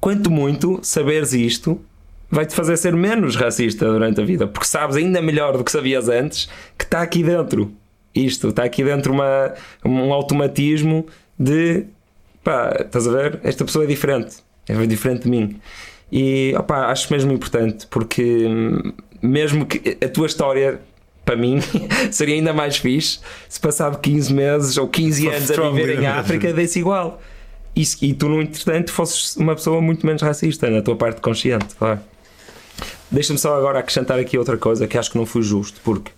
[0.00, 1.80] Quanto muito saberes isto
[2.34, 6.08] vai-te fazer ser menos racista durante a vida, porque sabes ainda melhor do que sabias
[6.08, 7.72] antes que está aqui dentro.
[8.14, 11.06] Isto, está aqui dentro uma, um automatismo
[11.38, 11.84] de
[12.42, 13.40] pá, estás a ver?
[13.42, 14.36] Esta pessoa é diferente,
[14.68, 15.60] é diferente de mim.
[16.12, 18.92] E opá, acho mesmo importante porque hum,
[19.22, 20.80] mesmo que a tua história
[21.24, 21.58] para mim
[22.10, 26.06] seria ainda mais fixe se passado 15 meses ou 15 Fosse anos a viver em.
[26.06, 27.20] África desse igual.
[27.76, 31.74] E, e tu, no entretanto, fosses uma pessoa muito menos racista na tua parte consciente,
[31.74, 32.00] claro.
[33.10, 36.10] Deixa-me só agora acrescentar aqui outra coisa que acho que não fui justo, porque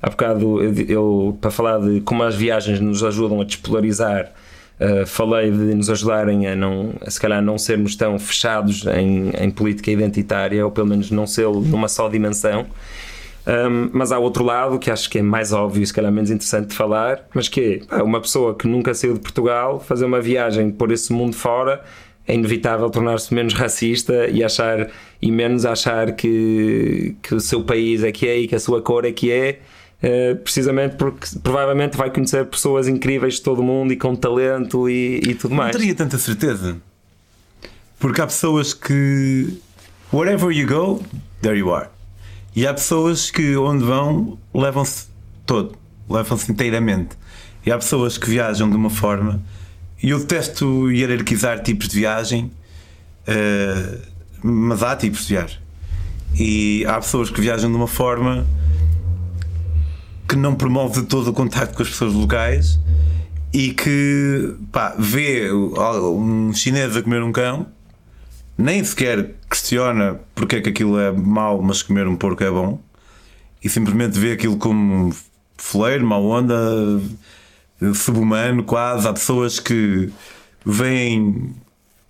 [0.00, 4.32] há bocado eu, eu, para falar de como as viagens nos ajudam a despolarizar,
[4.80, 9.30] uh, falei de nos ajudarem a não, a se calhar não sermos tão fechados em,
[9.30, 12.66] em política identitária, ou pelo menos não ser numa só dimensão.
[13.46, 16.68] Um, mas há outro lado que acho que é mais óbvio se calhar menos interessante
[16.68, 20.70] de falar, mas que é uma pessoa que nunca saiu de Portugal fazer uma viagem
[20.70, 21.82] por esse mundo fora
[22.26, 28.02] é inevitável tornar-se menos racista e achar e menos achar que, que o seu país
[28.02, 29.60] é que é e que a sua cor é que é
[30.02, 34.88] eh, precisamente porque provavelmente vai conhecer pessoas incríveis de todo o mundo e com talento
[34.88, 35.74] e, e tudo Não mais.
[35.74, 36.76] teria tanta certeza.
[37.98, 39.58] Porque há pessoas que.
[40.12, 41.02] Wherever you go,
[41.40, 41.88] there you are.
[42.54, 45.06] E há pessoas que onde vão levam-se
[45.46, 45.74] todo,
[46.08, 47.16] levam-se inteiramente.
[47.64, 49.40] E há pessoas que viajam de uma forma.
[50.02, 52.50] Eu detesto hierarquizar tipos de viagem,
[53.26, 53.98] eh,
[54.42, 55.58] mas há tipos de viagem.
[56.34, 58.46] E há pessoas que viajam de uma forma
[60.28, 62.80] que não promove de todo o contacto com as pessoas locais
[63.52, 67.66] e que pá, vê um chinês a comer um cão,
[68.58, 72.80] nem sequer questiona porque é que aquilo é mau, mas comer um porco é bom,
[73.62, 75.14] e simplesmente vê aquilo como
[75.56, 76.54] foleiro, mau onda,
[77.92, 79.06] subhumano, quase.
[79.06, 80.10] Há pessoas que
[80.64, 81.54] veem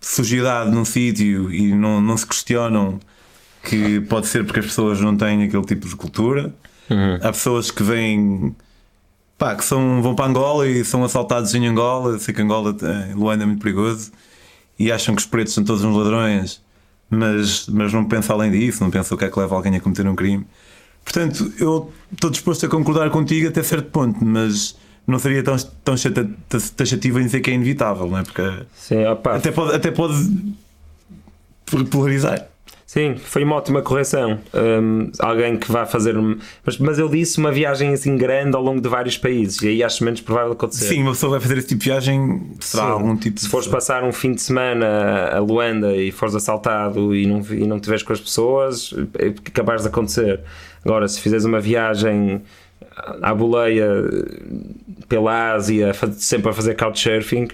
[0.01, 3.01] sujidade num sítio e não, não se questionam
[3.63, 6.55] que pode ser porque as pessoas não têm aquele tipo de cultura.
[7.23, 8.55] Há pessoas que vêm
[9.39, 12.13] pá, que são, vão para Angola e são assaltados em Angola.
[12.13, 12.77] Eu sei que Angola,
[13.11, 14.13] em Luanda, é muito perigoso
[14.79, 16.61] e acham que os pretos são todos uns ladrões,
[17.09, 19.81] mas, mas não pensam além disso, não pensam o que é que leva alguém a
[19.81, 20.47] cometer um crime.
[21.05, 25.95] Portanto, eu estou disposto a concordar contigo até certo ponto, mas não seria tão, tão
[26.77, 28.23] taxativo em dizer que é inevitável, não é?
[28.23, 28.43] Porque
[28.75, 30.14] Sim, opá, até pode, até pode
[31.90, 32.47] polarizar.
[32.87, 34.38] Sim, foi uma ótima correção.
[34.55, 36.17] Hum, alguém que vai fazer.
[36.17, 39.69] um- Mas, mas eu disse uma viagem assim grande ao longo de vários países, e
[39.69, 40.87] aí acho menos provável acontecer.
[40.87, 42.90] Sim, uma pessoa vai fazer esse tipo de viagem, será Sim.
[42.90, 43.51] algum tipo Se de.
[43.51, 44.87] fores passar um fim de semana
[45.33, 49.83] a Luanda e fores assaltado e não, e não estiveres com as pessoas, é capaz
[49.83, 50.40] de acontecer.
[50.85, 52.43] Agora, se fizeres uma viagem
[53.23, 53.87] à boleia
[55.09, 57.49] pela Ásia, sempre a fazer couchsurfing,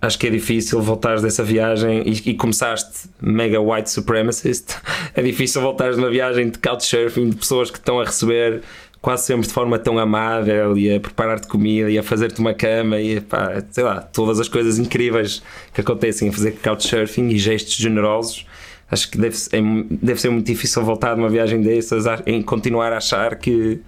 [0.00, 4.76] acho que é difícil voltares dessa viagem e, e começaste mega white supremacist.
[5.16, 8.62] É difícil voltares de uma viagem de couchsurfing de pessoas que estão a receber
[9.00, 12.98] quase sempre de forma tão amável e a preparar-te comida e a fazer-te uma cama
[12.98, 15.40] e pá, sei lá, todas as coisas incríveis
[15.72, 18.44] que acontecem a fazer couchsurfing e gestos generosos.
[18.90, 22.92] Acho que deve, é deve ser muito difícil voltar de uma viagem dessas em continuar
[22.92, 23.80] a achar que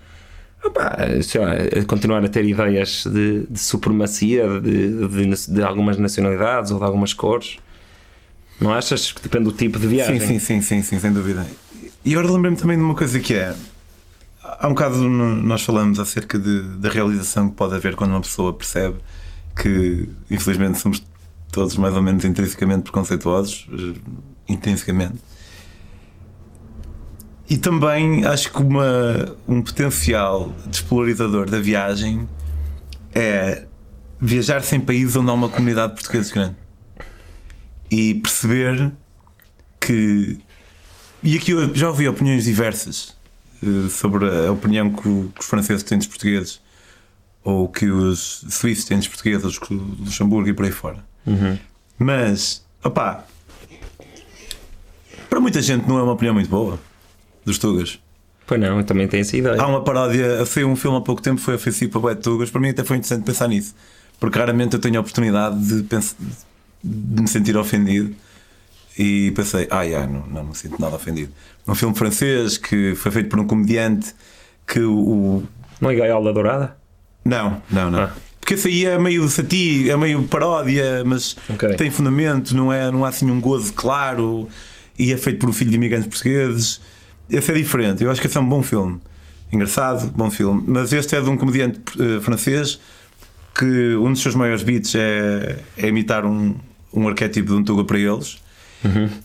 [0.64, 0.96] Opa,
[1.36, 6.84] lá, continuar a ter ideias de, de supremacia de, de, de algumas nacionalidades ou de
[6.84, 7.58] algumas cores.
[8.60, 10.18] Não achas que depende do tipo de viagem?
[10.18, 11.46] Sim, sim, sim, sim, sim, sem dúvida.
[12.04, 13.54] E agora lembrei-me também de uma coisa que é.
[14.42, 18.52] Há um bocado nós falamos acerca de, da realização que pode haver quando uma pessoa
[18.52, 18.96] percebe
[19.60, 21.02] que, infelizmente, somos
[21.50, 23.98] todos mais ou menos intrinsecamente preconceituosos, eh,
[24.48, 25.16] intrinsecamente.
[27.48, 32.28] E também acho que uma, um potencial despolarizador da viagem
[33.14, 33.64] é
[34.20, 36.56] viajar sem país onde há uma comunidade portuguesa grande
[37.90, 38.92] e perceber
[39.80, 40.38] que.
[41.22, 43.16] E aqui eu já ouvi opiniões diversas
[43.62, 46.60] eh, sobre a opinião que, o- que os franceses têm dos portugueses
[47.44, 51.04] ou que os suíços têm dos portugueses, os que- Luxemburgo e por aí fora.
[51.98, 53.24] Mas, opá,
[55.30, 56.78] para muita gente não é uma opinião muito boa
[57.46, 57.98] dos Tugas.
[58.46, 59.60] Pois não, eu também tenho essa ideia.
[59.60, 62.50] Há uma paródia, saiu um filme há pouco tempo, foi ofensivo para de Tugas.
[62.50, 63.74] Para mim até foi interessante pensar nisso,
[64.20, 66.14] porque raramente eu tenho a oportunidade de, pens-
[66.84, 68.14] de me sentir ofendido.
[68.98, 71.30] E pensei, ah, yeah, não, não me sinto nada ofendido.
[71.68, 74.14] Um filme francês que foi feito por um comediante
[74.66, 75.42] que o.
[75.80, 76.76] Não é Gaiola Dourada?
[77.24, 78.04] Não, não, não.
[78.04, 78.12] Ah.
[78.40, 81.74] Porque esse aí é meio sati, é meio paródia, mas Ok.
[81.74, 84.48] tem fundamento, não, é, não há assim um gozo claro
[84.98, 86.80] e é feito por um filho de imigrantes portugueses.
[87.28, 89.00] Esse é diferente, eu acho que esse é um bom filme.
[89.52, 90.62] Engraçado, bom filme.
[90.66, 92.78] Mas este é de um comediante eh, francês
[93.54, 96.54] que um dos seus maiores beats é, é imitar um,
[96.92, 98.38] um arquétipo de um Tuga para eles.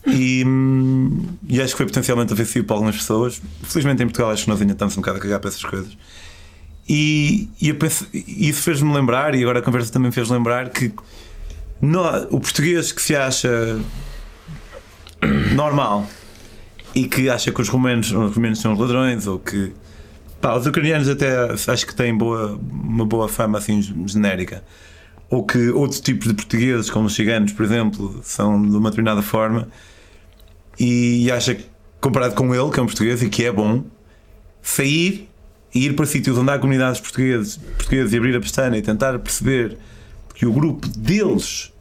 [0.07, 3.41] E, hum, e acho que foi potencialmente ofensivo para algumas pessoas.
[3.63, 5.95] Felizmente em Portugal acho que nós ainda estamos um bocado a cagar para essas coisas.
[6.89, 10.91] E, e penso, isso fez-me lembrar, e agora a conversa também fez lembrar que
[11.81, 13.79] nó- o português que se acha
[15.53, 16.07] normal
[16.93, 19.73] e que acha que os romanos, os romanos são ladrões ou que
[20.39, 24.63] pá, os ucranianos até acho que têm boa, uma boa fama assim genérica.
[25.30, 29.21] Ou que outros tipos de portugueses como os ciganos por exemplo são de uma determinada
[29.21, 29.67] forma
[30.80, 31.65] e acha que
[32.01, 33.84] comparado com ele que é um português e que é bom
[34.62, 35.30] sair
[35.73, 39.17] e ir para sítios onde há comunidades portuguesas, portuguesas e abrir a pestana e tentar
[39.19, 39.77] perceber
[40.36, 41.71] que o grupo deles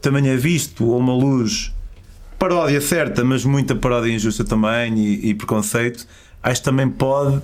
[0.00, 1.72] também é visto a uma luz
[2.38, 6.06] paródia certa, mas muita paródia injusta também e, e preconceito,
[6.42, 7.40] acho que também pode,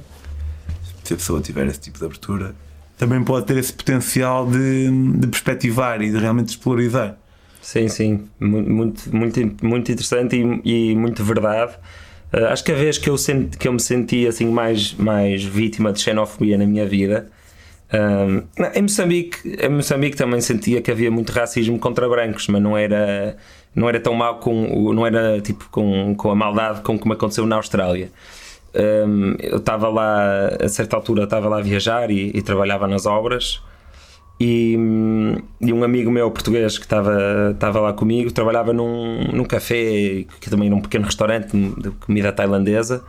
[1.05, 2.55] se a pessoa tiver esse tipo de abertura,
[2.99, 7.17] também pode ter esse potencial de, de perspectivar e de realmente despolarizar.
[7.61, 11.75] Sim, sim, Mu- muito, muito, muito interessante e, e muito verdade.
[12.33, 15.45] Uh, acho que a vez que eu, senti, que eu me senti assim mais, mais
[15.45, 17.31] vítima de xenofobia na minha vida,
[17.93, 18.43] um,
[18.75, 23.37] em, Moçambique, em Moçambique também sentia que havia muito racismo contra brancos, mas não era,
[23.75, 27.47] não era tão mal com, não era tipo com, com a maldade com como aconteceu
[27.47, 28.11] na Austrália.
[28.75, 33.05] Um, eu estava lá, a certa altura, estava lá a viajar e, e trabalhava nas
[33.05, 33.61] obras.
[34.41, 34.75] E,
[35.61, 40.51] e um amigo meu português que estava, estava lá comigo trabalhava num, num café, que
[40.51, 43.05] também era um pequeno restaurante de comida tailandesa.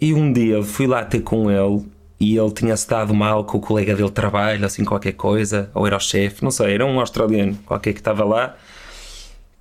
[0.00, 1.86] E um dia fui lá ter com ele
[2.20, 5.86] e ele tinha-se dado mal com o colega dele de trabalho, assim, qualquer coisa, ou
[5.86, 8.56] era o chefe, não sei, era um australiano qualquer que estava lá.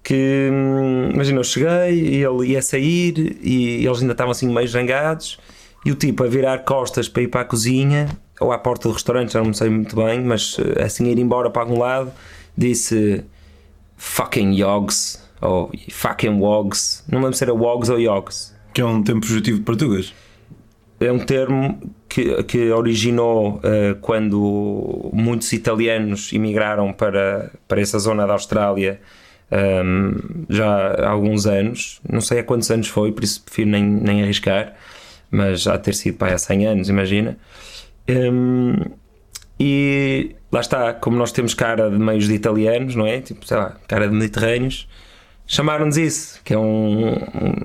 [0.03, 4.67] Que hum, imagina, eu cheguei e ele ia sair e eles ainda estavam assim meio
[4.67, 5.37] zangados.
[5.85, 8.93] E o tipo a virar costas para ir para a cozinha ou à porta do
[8.93, 12.11] restaurante, já não sei muito bem, mas eh, assim ir embora para algum lado,
[12.57, 13.23] disse
[13.95, 17.03] fucking yogs ou fucking wogs.
[17.07, 18.55] Não lembro se era wogs ou yogs.
[18.73, 20.13] Que é um tempo fugitivo de português.
[20.99, 28.25] É um termo que, que originou uh, quando muitos italianos emigraram para, para essa zona
[28.25, 28.99] da Austrália
[29.51, 31.99] um, já há alguns anos.
[32.09, 34.73] Não sei há quantos anos foi, por isso prefiro nem, nem arriscar,
[35.31, 37.37] mas já ter sido pá, há 100 anos, imagina.
[38.09, 38.75] Um,
[39.59, 43.21] e lá está, como nós temos cara de meios de italianos, não é?
[43.21, 44.87] Tipo, sei lá, cara de mediterrâneos,
[45.45, 47.13] chamaram-nos isso, que é um,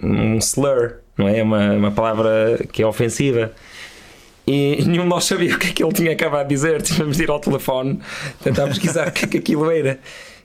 [0.03, 1.43] um, um slur, não é?
[1.43, 3.53] Uma, uma palavra que é ofensiva.
[4.47, 6.83] E nenhum de nós sabia o que é que ele tinha acabado de dizer.
[6.83, 8.01] Tivemos de ir ao telefone,
[8.43, 9.99] tentar pesquisar o que é que aquilo era.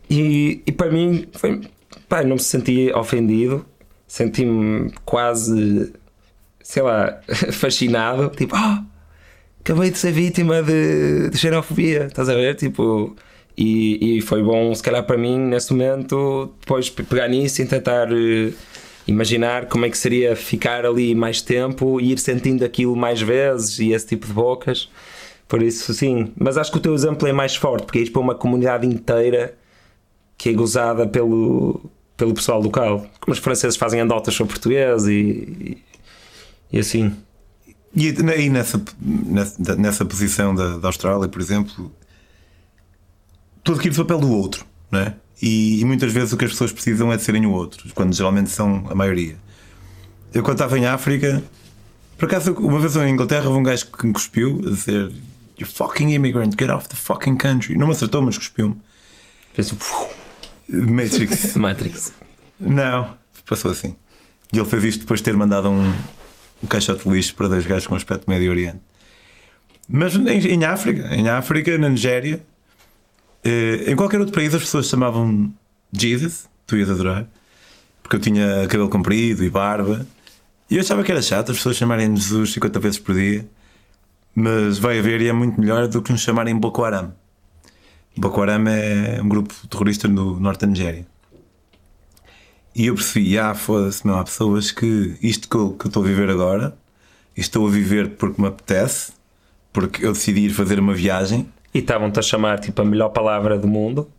[0.10, 1.62] E, e para mim, foi,
[2.07, 3.65] pá, não me senti ofendido,
[4.07, 5.93] senti-me quase,
[6.62, 7.19] sei lá,
[7.51, 8.29] fascinado.
[8.29, 12.55] Tipo, ah, oh, acabei de ser vítima de, de xenofobia, estás a ver?
[12.55, 13.15] Tipo,
[13.57, 18.07] e, e, foi bom, se calhar para mim, nesse momento, depois pegar nisso e tentar
[18.12, 18.53] uh,
[19.08, 23.80] imaginar como é que seria ficar ali mais tempo e ir sentindo aquilo mais vezes
[23.80, 24.89] e esse tipo de bocas.
[25.48, 26.34] Por isso, sim.
[26.38, 29.58] Mas acho que o teu exemplo é mais forte, porque ir para uma comunidade inteira
[30.38, 33.08] que é gozada pelo, pelo pessoal local.
[33.20, 35.84] Como os franceses fazem andotas sobre português e, e,
[36.74, 37.15] e assim.
[37.96, 41.91] E, e nessa, nessa, nessa posição da, da Austrália, por exemplo,
[43.63, 45.15] tudo aquilo do papel do outro, não é?
[45.41, 48.13] E, e, muitas vezes o que as pessoas precisam é de serem o outro, quando
[48.13, 49.36] geralmente são a maioria.
[50.34, 51.43] Eu, quando estava em África,
[52.17, 55.12] por acaso, uma vez em Inglaterra, houve um gajo que me cuspiu a dizer
[55.60, 57.76] You fucking immigrant, get off the fucking country.
[57.76, 58.76] Não me acertou, mas cuspiu-me.
[59.54, 59.73] Fez.
[60.69, 61.56] Matrix.
[61.58, 62.13] Matrix.
[62.60, 63.95] Não, passou assim.
[64.54, 65.93] E ele fez isto depois de ter mandado um,
[66.63, 68.80] um caixote de lixo para dois gajos com aspecto Médio Oriente.
[69.89, 72.45] Mas em, em África, em África, na Nigéria,
[73.43, 75.54] em qualquer outro país as pessoas chamavam
[75.91, 77.28] Jesus, tu ias adorar,
[78.04, 80.06] porque eu tinha cabelo comprido e barba.
[80.69, 83.47] E eu achava que era chato as pessoas chamarem Jesus 50 vezes por dia,
[84.36, 87.13] mas vai haver e é muito melhor do que nos chamarem Boko Haram.
[88.17, 91.06] Boko Haram é um grupo terrorista no norte da Nigéria.
[92.76, 96.04] E eu percebi, ah, foda-se, não, há pessoas que isto que eu, que eu estou
[96.04, 96.78] a viver agora,
[97.36, 99.13] estou a viver porque me apetece,
[99.73, 101.47] porque eu decidi ir fazer uma viagem.
[101.78, 104.10] E estavam-te a chamar tipo a melhor palavra do mundo,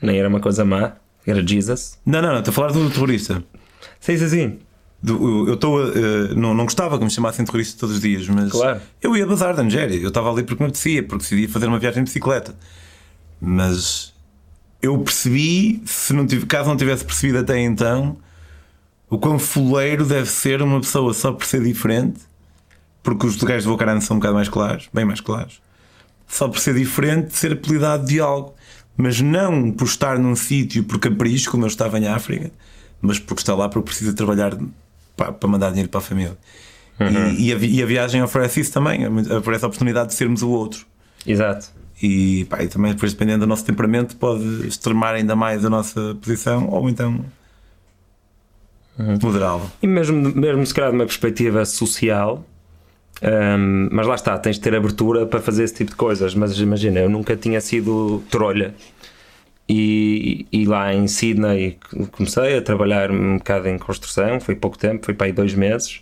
[0.00, 0.92] nem era uma coisa má,
[1.26, 1.98] era Jesus.
[2.06, 3.42] Não, não, não, estou a falar do terrorista.
[3.98, 4.58] Sim, sim, sim.
[5.04, 8.80] eu estou uh, não, não gostava que me chamassem terrorista todos os dias, mas claro.
[9.02, 9.96] eu ia bazar da Nigéria.
[9.96, 12.54] Eu estava ali porque me apetecia, porque decidi fazer uma viagem de bicicleta.
[13.40, 14.14] Mas
[14.80, 18.16] eu percebi, se não tive, caso não tivesse percebido até então,
[19.10, 22.20] o quão fuleiro deve ser uma pessoa só por ser diferente,
[23.02, 25.60] porque os lugares de Bocarano são um bocado mais claros, bem mais claros,
[26.28, 28.54] só por ser diferente, ser apelidado de algo,
[28.96, 32.50] mas não por estar num sítio por capricho, como eu estava em África,
[33.00, 34.56] mas porque está lá porque precisa trabalhar
[35.16, 36.36] para, para mandar dinheiro para a família.
[37.00, 37.30] Uhum.
[37.30, 40.50] E, e, a, e, a, viagem oferece isso também, oferece a oportunidade de sermos o
[40.50, 40.84] outro.
[41.26, 41.68] Exato.
[42.02, 46.16] E, pá, e também, depois, dependendo do nosso temperamento, pode extremar ainda mais a nossa
[46.20, 47.24] posição ou então
[48.98, 49.18] uhum.
[49.22, 49.66] moderá-la.
[49.82, 52.44] E mesmo, mesmo se calhar de uma perspectiva social,
[53.22, 56.34] um, mas lá está, tens de ter abertura para fazer esse tipo de coisas.
[56.34, 58.74] Mas imagina, eu nunca tinha sido trolha.
[59.68, 61.78] E, e lá em Sydney
[62.12, 66.00] comecei a trabalhar um bocado em construção, foi pouco tempo, foi para aí dois meses.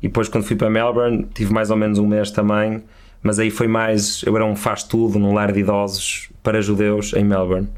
[0.00, 2.82] E depois, quando fui para Melbourne, tive mais ou menos um mês também
[3.22, 4.22] mas aí foi mais.
[4.24, 7.68] Eu era um faz-tudo num lar de idosos para judeus em Melbourne.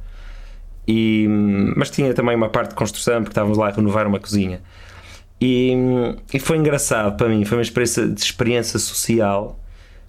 [0.87, 1.27] E,
[1.77, 4.61] mas tinha também uma parte de construção, porque estávamos lá a renovar uma cozinha.
[5.41, 5.73] E,
[6.35, 9.59] e foi engraçado para mim, foi uma experiência de experiência social,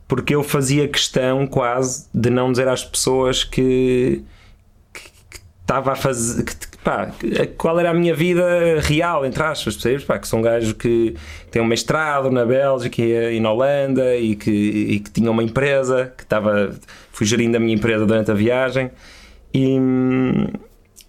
[0.08, 4.24] porque eu fazia questão quase de não dizer às pessoas que,
[5.72, 6.44] estava a fazer.
[6.44, 7.12] Que, pá,
[7.58, 10.04] qual era a minha vida real, entre aspas, percebes?
[10.04, 11.16] Pá, que sou um gajo que
[11.50, 16.14] tem um mestrado na Bélgica e na Holanda e que, e que tinha uma empresa,
[16.18, 16.76] que estava,
[17.12, 18.92] fui gerindo a minha empresa durante a viagem
[19.54, 19.78] e,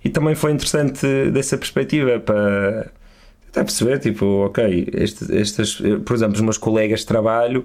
[0.05, 2.91] e também foi interessante dessa perspectiva para
[3.53, 7.65] até perceber, tipo, ok, este, estas, por exemplo, os meus colegas de trabalho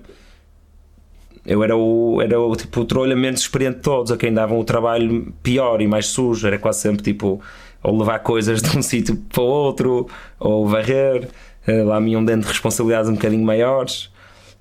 [1.47, 4.59] eu era o, era o tipo o trolha menos experiente de todos, a quem davam
[4.59, 7.41] o trabalho pior e mais sujo, era quase sempre tipo
[7.81, 10.07] ou levar coisas de um sítio para outro,
[10.39, 11.29] ou varrer.
[11.65, 14.11] Eh, lá me iam dando responsabilidades um bocadinho maiores.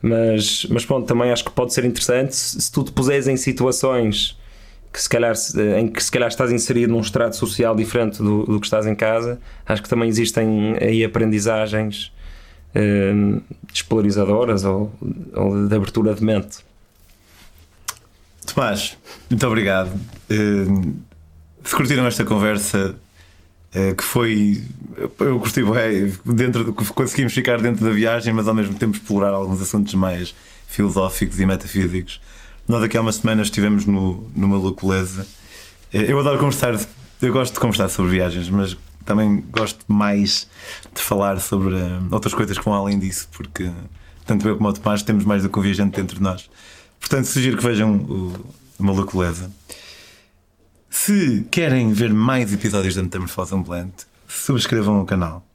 [0.00, 4.38] Mas, mas pronto, também acho que pode ser interessante se tu te puseres em situações
[4.96, 8.44] que se calhar, eh, em que se calhar estás inserido num estrato social diferente do,
[8.44, 9.38] do que estás em casa.
[9.66, 12.10] Acho que também existem aí aprendizagens
[12.74, 13.12] eh,
[14.64, 14.90] ou,
[15.34, 16.64] ou de abertura de mente.
[18.46, 18.96] Tomás,
[19.28, 19.90] muito obrigado.
[20.30, 20.94] Uh,
[21.62, 22.94] se curtiram esta conversa,
[23.74, 24.62] uh, que foi.
[25.20, 29.60] Eu gostei, é, dentro, conseguimos ficar dentro da viagem, mas ao mesmo tempo explorar alguns
[29.60, 30.34] assuntos mais
[30.66, 32.18] filosóficos e metafísicos.
[32.68, 35.26] Nós aqui há umas semanas estivemos no, numa louculeza.
[35.94, 36.74] Uh, eu adoro conversar,
[37.22, 40.48] eu gosto de conversar sobre viagens, mas também gosto mais
[40.92, 41.76] de falar sobre
[42.10, 43.70] outras coisas que vão além disso, porque
[44.26, 46.50] tanto eu como o Tomás temos mais do que um viajante dentro de nós.
[46.98, 48.32] Portanto, sugiro que vejam o,
[48.78, 49.50] uma Malucoleza.
[50.90, 55.45] Se querem ver mais episódios da Metamorfose Ambulante, subscrevam o canal.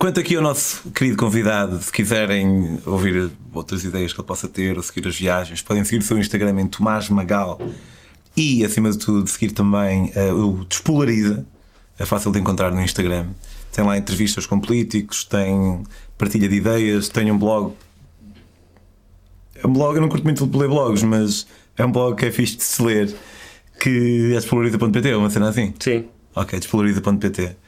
[0.00, 4.74] Quanto aqui ao nosso querido convidado, se quiserem ouvir outras ideias que ele possa ter
[4.78, 7.60] ou seguir as viagens, podem seguir o seu Instagram em Tomás Magal
[8.34, 11.44] e, acima de tudo, seguir também uh, o Despolariza.
[11.98, 13.26] É fácil de encontrar no Instagram.
[13.72, 15.82] Tem lá entrevistas com políticos, tem
[16.16, 17.74] partilha de ideias, tem um blog
[19.62, 21.46] é um blog, eu não curto muito ler blogs, mas
[21.76, 23.14] é um blog que é fixe de se ler,
[23.78, 25.74] que é despolariza.pt, é uma cena assim?
[25.78, 26.06] Sim.
[26.34, 27.59] Ok, despolariza.pt.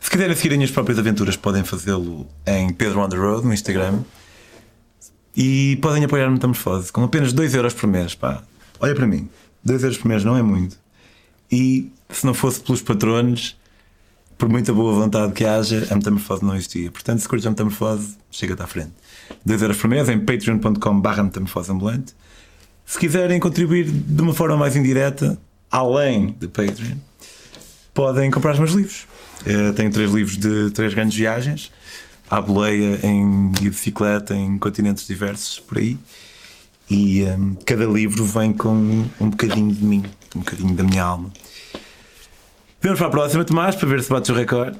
[0.00, 3.52] Se quiserem seguir as minhas próprias aventuras, podem fazê-lo em Pedro on the Road, no
[3.52, 4.00] Instagram.
[5.36, 8.14] E podem apoiar a Metamorfose com apenas 2€ euros por mês.
[8.14, 8.42] Pá.
[8.80, 9.28] Olha para mim,
[9.64, 10.76] 2€ euros por mês não é muito.
[11.52, 13.56] E se não fosse pelos patronos,
[14.38, 16.90] por muita boa vontade que haja, a Metamorfose não existia.
[16.90, 18.92] Portanto, se curtes a Metamorfose, chega-te à frente.
[19.44, 22.14] 2 euros por mês em patreon.com.br metamorfoseambulante.
[22.86, 25.38] Se quiserem contribuir de uma forma mais indireta,
[25.70, 26.96] além de Patreon,
[27.94, 29.06] podem comprar os meus livros.
[29.46, 31.72] Eu tenho três livros de três grandes viagens,
[32.28, 35.98] à boleia, em bicicleta, em continentes diversos por aí.
[36.90, 41.30] E um, cada livro vem com um bocadinho de mim, um bocadinho da minha alma.
[42.82, 44.76] Vamos para a próxima, Tomás, para ver se bates o recorde.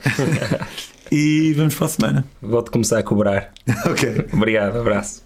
[1.12, 2.24] e vamos para a semana.
[2.40, 3.52] Vou-te começar a cobrar.
[3.86, 4.26] ok.
[4.32, 5.22] Obrigado, abraço.